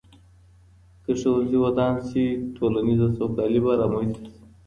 [1.03, 2.23] که ښوونځي ودان سي
[2.55, 4.43] ټولنیزه سوکالي به رامنځته سي.